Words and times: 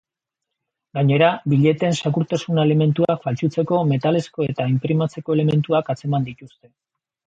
Gainera, 0.97 1.27
billeteen 1.53 1.99
segurtasun 1.99 2.63
elementuak 2.65 3.23
faltsutzeko 3.29 3.85
metalezko 3.95 4.51
eta 4.51 4.71
inprimatzeko 4.77 5.41
elementuak 5.41 5.97
atzeman 5.97 6.31
dituzte. 6.35 6.77